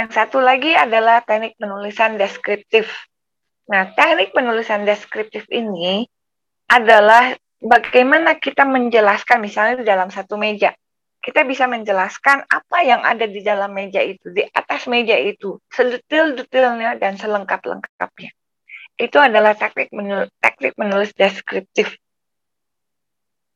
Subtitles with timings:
[0.00, 2.88] Yang satu lagi adalah teknik penulisan deskriptif.
[3.68, 6.08] Nah, teknik penulisan deskriptif ini
[6.72, 10.72] adalah bagaimana kita menjelaskan misalnya di dalam satu meja.
[11.20, 16.96] Kita bisa menjelaskan apa yang ada di dalam meja itu, di atas meja itu, sedetail-detailnya
[16.96, 18.32] dan selengkap-lengkapnya.
[18.96, 21.92] Itu adalah teknik menulis, teknik menulis deskriptif.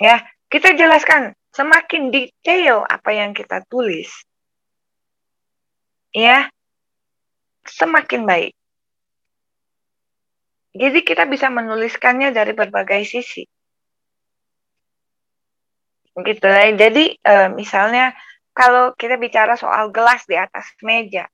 [0.00, 4.08] Ya, kita jelaskan semakin detail apa yang kita tulis,
[6.14, 6.50] ya,
[7.66, 8.52] semakin baik.
[10.70, 13.42] Jadi kita bisa menuliskannya dari berbagai sisi.
[16.14, 16.46] Gitu.
[16.78, 18.14] Jadi e, misalnya
[18.54, 21.26] kalau kita bicara soal gelas di atas meja,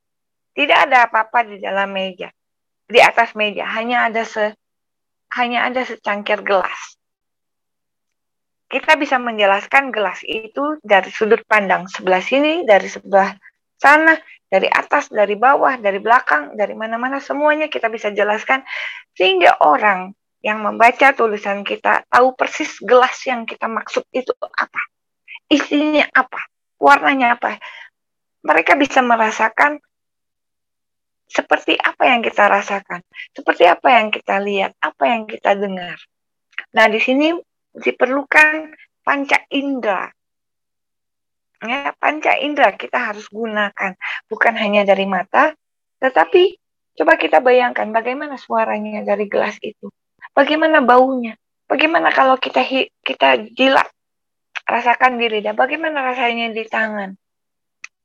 [0.56, 2.32] tidak ada apa-apa di dalam meja.
[2.87, 4.56] Di atas meja hanya ada se
[5.37, 6.96] hanya ada secangkir gelas.
[8.66, 13.37] Kita bisa menjelaskan gelas itu dari sudut pandang sebelah sini, dari sebelah
[13.79, 18.62] sana, dari atas, dari bawah, dari belakang, dari mana-mana semuanya kita bisa jelaskan
[19.18, 24.82] sehingga orang yang membaca tulisan kita tahu persis gelas yang kita maksud itu apa.
[25.51, 26.46] Isinya apa,
[26.79, 27.59] warnanya apa.
[28.46, 29.82] Mereka bisa merasakan
[31.26, 33.02] seperti apa yang kita rasakan,
[33.34, 35.99] seperti apa yang kita lihat, apa yang kita dengar.
[36.71, 37.34] Nah, di sini
[37.74, 38.71] diperlukan
[39.02, 40.06] panca indera
[41.65, 43.96] ya panca indera kita harus gunakan
[44.27, 45.55] bukan hanya dari mata
[46.01, 46.57] tetapi
[46.96, 49.88] coba kita bayangkan bagaimana suaranya dari gelas itu.
[50.37, 51.37] Bagaimana baunya.
[51.66, 52.63] Bagaimana kalau kita
[53.02, 53.88] kita jilat
[54.66, 57.16] rasakan di lidah bagaimana rasanya di tangan.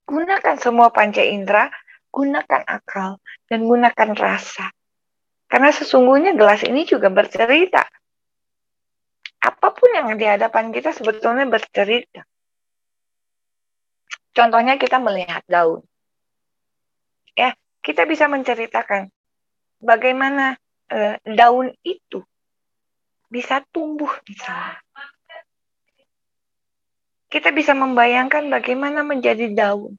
[0.07, 1.69] Gunakan semua panca indera
[2.11, 4.67] gunakan akal dan gunakan rasa.
[5.47, 7.83] Karena sesungguhnya gelas ini juga bercerita.
[9.41, 12.23] Apa pun yang di hadapan kita sebetulnya bercerita.
[14.31, 15.83] Contohnya kita melihat daun.
[17.37, 19.07] Ya, kita bisa menceritakan
[19.81, 20.59] bagaimana
[20.91, 22.21] uh, daun itu
[23.31, 24.79] bisa tumbuh misalnya.
[27.31, 29.95] Kita bisa membayangkan bagaimana menjadi daun.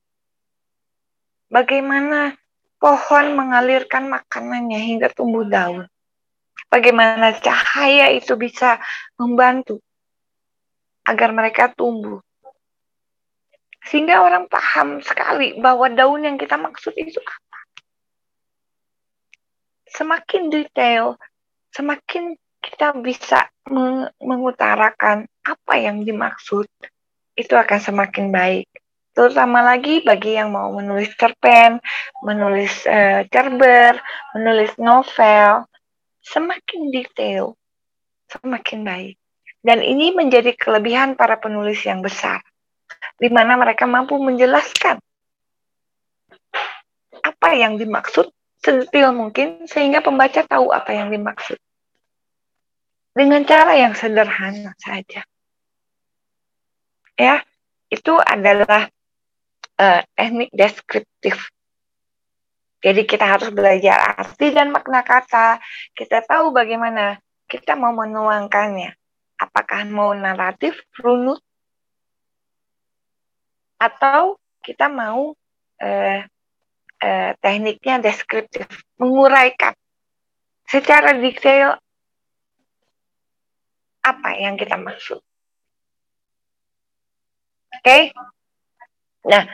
[1.48, 2.36] Bagaimana
[2.76, 5.88] pohon mengalirkan makanannya hingga tumbuh daun.
[6.68, 8.76] Bagaimana cahaya itu bisa
[9.16, 9.80] membantu
[11.08, 12.20] agar mereka tumbuh
[13.82, 17.59] sehingga orang paham sekali bahwa daun yang kita maksud itu apa.
[19.91, 21.19] Semakin detail,
[21.75, 23.50] semakin kita bisa
[24.22, 26.70] mengutarakan apa yang dimaksud,
[27.34, 28.70] itu akan semakin baik.
[29.12, 31.82] Terutama lagi bagi yang mau menulis cerpen,
[32.25, 34.00] menulis uh, cerber,
[34.32, 35.69] menulis novel,
[36.25, 37.59] semakin detail,
[38.31, 39.16] semakin baik.
[39.60, 42.41] Dan ini menjadi kelebihan para penulis yang besar
[43.16, 44.98] di mana mereka mampu menjelaskan
[47.22, 48.30] apa yang dimaksud
[48.62, 51.58] sedetail mungkin sehingga pembaca tahu apa yang dimaksud.
[53.12, 55.26] Dengan cara yang sederhana saja.
[57.19, 57.44] Ya,
[57.92, 58.88] itu adalah
[59.76, 61.52] uh, teknik deskriptif.
[62.82, 65.60] Jadi kita harus belajar arti dan makna kata.
[65.92, 68.97] Kita tahu bagaimana kita mau menuangkannya.
[69.38, 71.44] Apakah mau naratif, runut,
[73.82, 75.34] atau kita mau
[75.82, 76.22] eh,
[77.03, 79.75] eh, tekniknya deskriptif, menguraikan
[80.70, 81.75] secara detail
[84.06, 85.19] apa yang kita maksud.
[87.72, 88.03] Oke, okay?
[89.26, 89.50] nah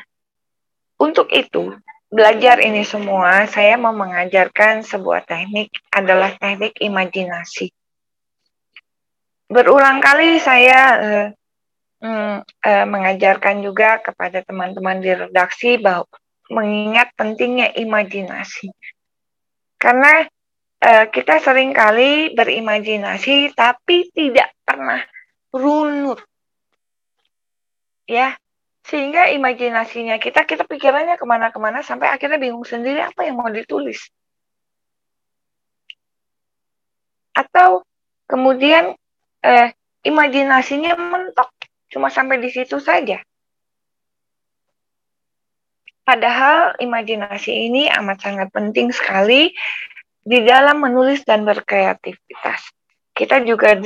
[1.01, 1.73] untuk itu
[2.13, 7.73] belajar ini semua saya mau mengajarkan sebuah teknik adalah teknik imajinasi.
[9.49, 11.27] Berulang kali saya eh,
[12.03, 16.07] eh, mengajarkan juga kepada teman-teman di redaksi bahwa
[16.49, 18.73] mengingat pentingnya imajinasi.
[19.79, 20.27] Karena
[20.83, 25.03] eh, kita sering kali berimajinasi tapi tidak pernah
[25.53, 26.23] runut.
[28.09, 28.41] Ya,
[28.89, 34.01] sehingga imajinasinya kita, kita pikirannya ke mana-kemana sampai akhirnya bingung sendiri apa yang mau ditulis.
[37.37, 37.85] Atau
[38.25, 38.97] kemudian
[39.45, 39.77] eh,
[40.09, 41.58] imajinasinya mentok
[41.89, 43.21] Cuma sampai di situ saja.
[46.05, 49.53] Padahal imajinasi ini amat sangat penting sekali
[50.25, 52.73] di dalam menulis dan berkreativitas.
[53.13, 53.77] Kita juga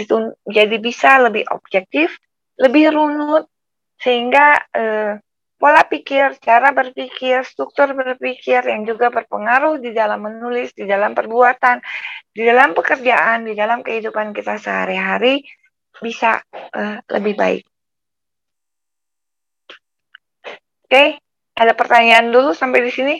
[0.47, 2.15] jadi bisa lebih objektif,
[2.59, 3.51] lebih runut,
[3.99, 5.19] sehingga eh,
[5.63, 11.79] pola pikir, cara berpikir, struktur berpikir yang juga berpengaruh di dalam menulis, di dalam perbuatan,
[12.35, 15.47] di dalam pekerjaan, di dalam kehidupan kita sehari-hari
[16.03, 16.43] bisa
[16.75, 17.72] uh, lebih baik.
[20.93, 21.17] Oke,
[21.57, 23.17] ada pertanyaan dulu sampai di sini?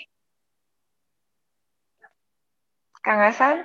[3.01, 3.65] Kang Hasan?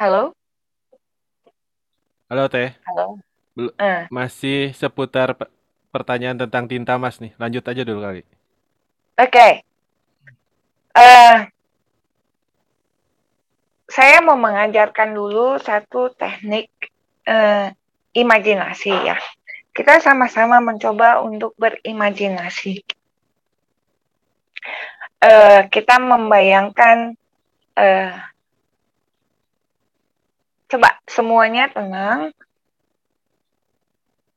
[0.00, 0.32] Halo?
[2.32, 2.72] Halo Teh.
[2.88, 3.20] Halo.
[3.52, 5.52] Bel- Eh, masih seputar pe-
[5.92, 7.36] pertanyaan tentang tinta mas nih.
[7.36, 8.24] Lanjut aja dulu kali.
[9.20, 9.60] Oke.
[10.96, 11.36] Eh,
[13.84, 16.72] saya mau mengajarkan dulu satu teknik
[17.28, 17.76] eh,
[18.14, 19.16] imajinasi ya.
[19.70, 22.82] Kita sama-sama mencoba untuk berimajinasi.
[25.20, 27.14] Eh, kita membayangkan
[27.76, 28.12] eh,
[30.70, 32.32] coba semuanya tenang,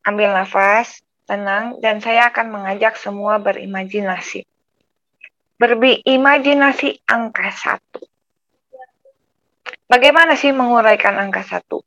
[0.03, 4.43] ambil nafas, tenang, dan saya akan mengajak semua berimajinasi.
[5.57, 8.03] Berimajinasi angka satu.
[9.87, 11.79] Bagaimana sih menguraikan angka satu?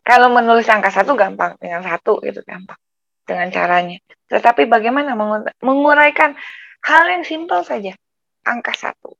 [0.00, 2.78] Kalau menulis angka satu gampang, dengan satu itu gampang.
[3.28, 3.98] Dengan caranya.
[4.26, 5.14] Tetapi bagaimana
[5.62, 6.34] menguraikan
[6.82, 7.94] hal yang simpel saja?
[8.42, 9.12] Angka satu.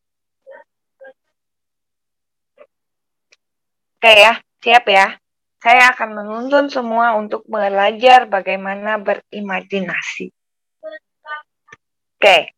[4.00, 5.21] Oke ya, siap ya.
[5.61, 10.32] Saya akan menuntun semua untuk belajar bagaimana berimajinasi.
[12.17, 12.56] Oke.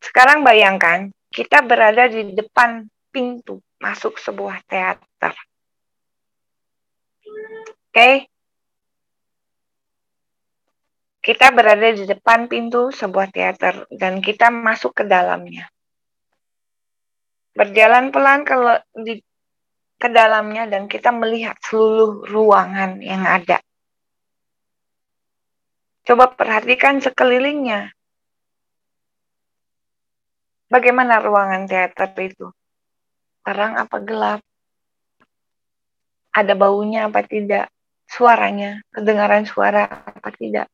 [0.00, 5.36] Sekarang bayangkan kita berada di depan pintu masuk sebuah teater.
[7.96, 8.28] Oke.
[11.24, 15.66] Kita berada di depan pintu sebuah teater dan kita masuk ke dalamnya.
[17.56, 18.54] Berjalan pelan ke,
[19.02, 19.18] di,
[19.98, 23.58] ke dalamnya dan kita melihat seluruh ruangan yang ada.
[26.06, 27.90] Coba perhatikan sekelilingnya.
[30.70, 32.54] Bagaimana ruangan teater itu?
[33.42, 34.45] Terang apa gelap?
[36.36, 37.72] Ada baunya apa tidak?
[38.04, 40.68] Suaranya, kedengaran suara apa tidak?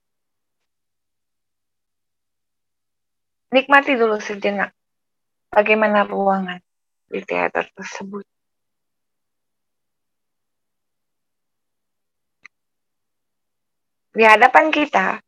[3.54, 4.74] Nikmati dulu sejenak
[5.54, 6.58] bagaimana ruangan
[7.06, 8.26] di teater tersebut.
[14.12, 15.20] Di hadapan kita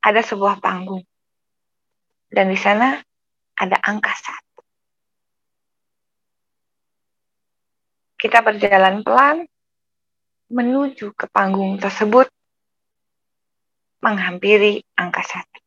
[0.00, 1.04] ada sebuah panggung.
[2.30, 2.96] Dan di sana
[3.58, 4.14] ada angka.
[8.24, 9.44] Kita berjalan pelan
[10.48, 12.24] menuju ke panggung tersebut
[14.00, 15.60] menghampiri angka satu.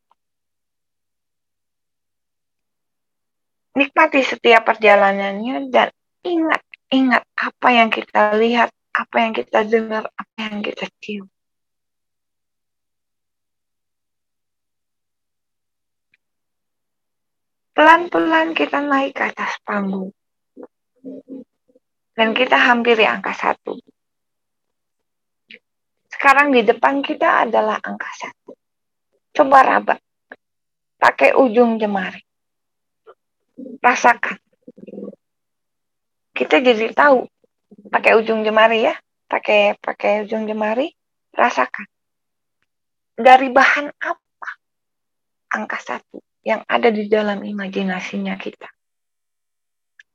[3.78, 5.94] Nikmati setiap perjalanannya dan
[6.26, 11.30] ingat-ingat apa yang kita lihat, apa yang kita dengar, apa yang kita cium.
[17.78, 20.10] Pelan-pelan kita naik ke atas panggung.
[22.18, 23.78] Dan kita hampiri angka satu.
[26.10, 28.58] Sekarang di depan kita adalah angka satu.
[29.38, 30.02] Coba raba.
[30.98, 32.18] Pakai ujung jemari.
[33.78, 34.42] Rasakan.
[36.34, 37.30] Kita jadi tahu.
[37.94, 38.98] Pakai ujung jemari ya.
[39.30, 40.90] Pakai pakai ujung jemari.
[41.38, 41.86] Rasakan.
[43.14, 44.50] Dari bahan apa
[45.54, 48.74] angka satu yang ada di dalam imajinasinya kita.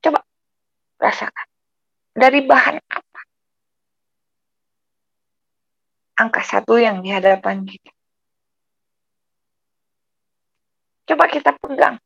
[0.02, 0.18] Coba
[0.98, 1.51] rasakan.
[2.12, 3.20] Dari bahan apa?
[6.20, 7.90] Angka satu yang di hadapan kita.
[11.08, 11.96] Coba kita pegang.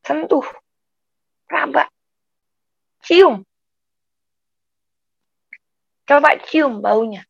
[0.00, 0.44] Sentuh.
[1.46, 1.86] Raba.
[3.04, 3.44] Cium.
[6.08, 7.22] Coba cium baunya.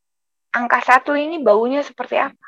[0.54, 2.46] Angka satu ini baunya seperti apa?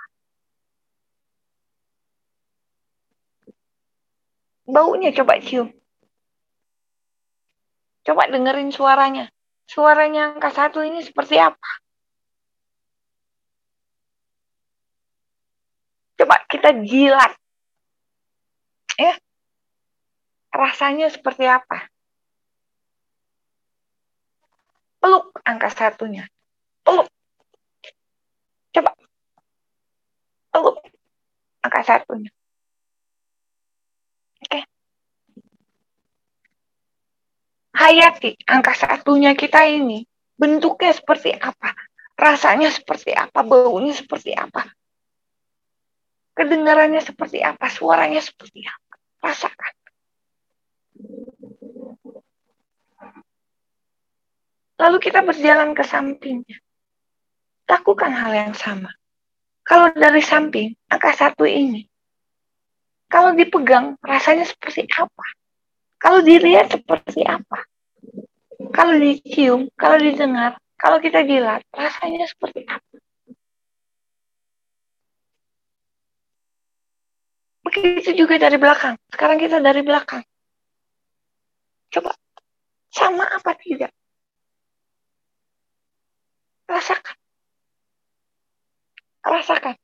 [4.68, 5.77] Baunya coba cium.
[8.08, 9.28] Coba dengerin suaranya.
[9.68, 11.70] Suaranya angka satu ini seperti apa?
[16.16, 17.36] Coba kita jilat.
[18.96, 19.12] Ya.
[20.56, 21.92] Rasanya seperti apa?
[25.04, 26.24] Peluk angka satunya.
[26.80, 27.12] Peluk.
[28.72, 28.96] Coba.
[30.48, 30.80] Peluk
[31.60, 32.32] angka satunya.
[34.48, 34.64] Oke.
[37.88, 40.04] Hayati angka satunya kita ini.
[40.36, 41.72] Bentuknya seperti apa?
[42.20, 43.40] Rasanya seperti apa?
[43.40, 44.68] Baunya seperti apa?
[46.36, 47.72] Kedengarannya seperti apa?
[47.72, 48.92] Suaranya seperti apa?
[49.24, 49.72] Rasakan.
[54.78, 56.60] Lalu kita berjalan ke sampingnya.
[57.64, 58.92] Lakukan hal yang sama.
[59.64, 61.88] Kalau dari samping, angka satu ini
[63.08, 65.24] kalau dipegang, rasanya seperti apa?
[65.96, 67.64] Kalau dilihat seperti apa?
[68.58, 72.98] Kalau dicium, kalau didengar, kalau kita jilat, rasanya seperti apa?
[77.62, 78.96] Begitu juga dari belakang.
[79.12, 80.24] Sekarang kita dari belakang.
[81.92, 82.16] Coba,
[82.90, 83.92] sama apa tidak?
[86.68, 87.16] Rasakan.
[89.24, 89.76] Rasakan.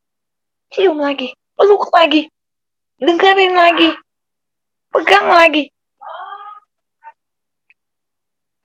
[0.72, 1.34] Cium lagi.
[1.54, 2.30] Peluk lagi.
[3.02, 3.90] Dengerin lagi.
[4.94, 5.73] Pegang lagi.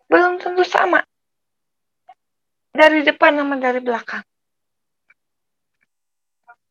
[0.09, 1.05] Belum tentu sama.
[2.73, 4.25] Dari depan sama dari belakang.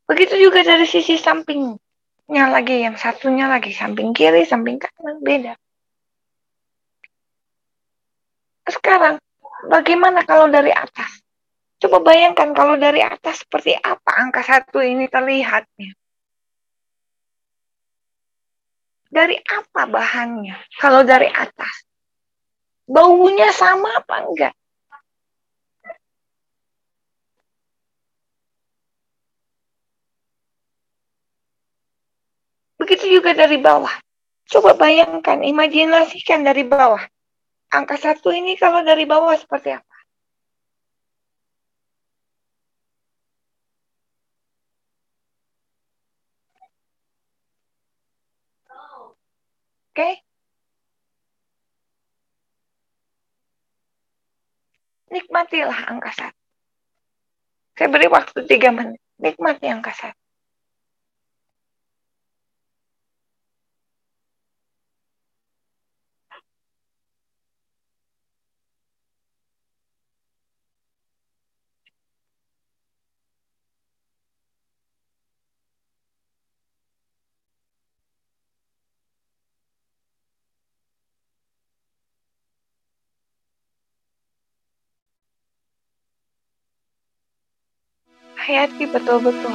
[0.09, 5.54] Begitu juga dari sisi sampingnya lagi, yang satunya lagi samping kiri, samping kanan, beda.
[8.68, 9.21] Sekarang,
[9.68, 11.23] bagaimana kalau dari atas?
[11.78, 15.95] Coba bayangkan kalau dari atas seperti apa angka satu ini terlihatnya.
[19.09, 20.59] Dari apa bahannya?
[20.76, 21.88] Kalau dari atas.
[22.88, 24.54] Baunya sama apa enggak?
[32.80, 33.92] Begitu juga dari bawah.
[34.49, 37.04] Coba bayangkan, imajinasikan dari bawah.
[37.68, 39.97] Angka satu ini kalau dari bawah seperti apa?
[49.92, 50.00] Oke?
[50.00, 50.28] Okay?
[55.49, 56.40] Nikmatilah angka satu.
[57.73, 59.00] Saya beri waktu tiga menit.
[59.17, 60.21] Nikmati angka satu.
[88.49, 89.52] Hayati betul-betul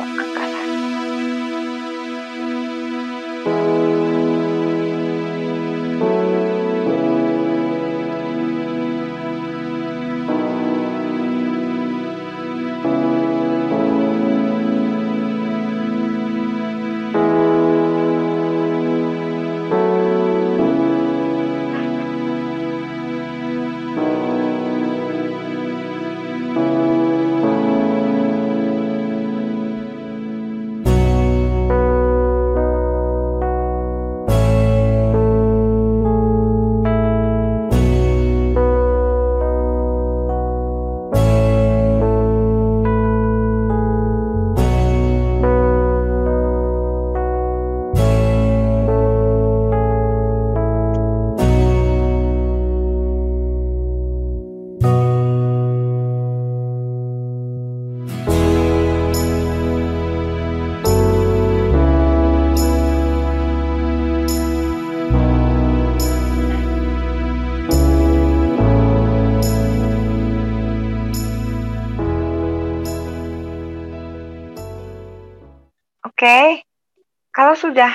[77.43, 77.91] kalau sudah,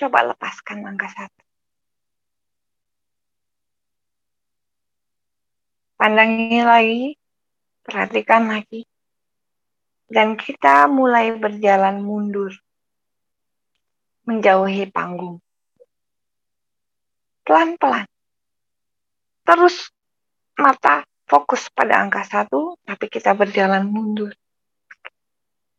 [0.00, 1.42] coba lepaskan angka satu.
[6.00, 7.12] Pandangi lagi,
[7.84, 8.88] perhatikan lagi.
[10.08, 12.56] Dan kita mulai berjalan mundur.
[14.24, 15.44] Menjauhi panggung.
[17.44, 18.08] Pelan-pelan.
[19.44, 19.92] Terus
[20.56, 24.32] mata fokus pada angka satu, tapi kita berjalan mundur.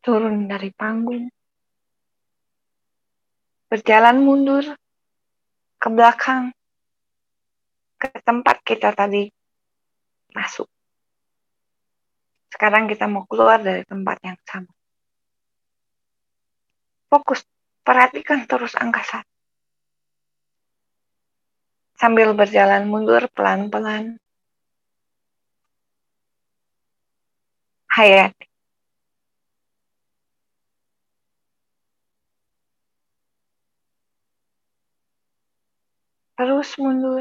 [0.06, 1.34] Turun dari panggung
[3.70, 4.66] berjalan mundur
[5.78, 6.50] ke belakang
[8.02, 9.30] ke tempat kita tadi
[10.34, 10.66] masuk.
[12.50, 14.74] Sekarang kita mau keluar dari tempat yang sama.
[17.06, 17.46] Fokus,
[17.86, 19.34] perhatikan terus angka satu.
[21.94, 24.18] Sambil berjalan mundur pelan-pelan.
[27.94, 28.49] Hayati.
[36.40, 37.20] Terus mundur.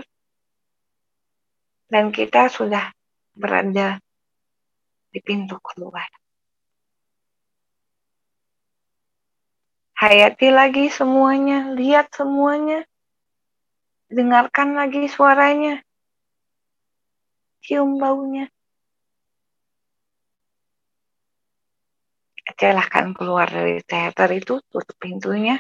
[1.92, 2.96] Dan kita sudah
[3.36, 4.00] berada
[5.12, 6.08] di pintu keluar.
[10.00, 12.88] Hayati lagi semuanya, lihat semuanya,
[14.08, 15.84] dengarkan lagi suaranya,
[17.60, 18.48] cium baunya.
[22.56, 25.60] Silahkan keluar dari teater itu, tutup pintunya.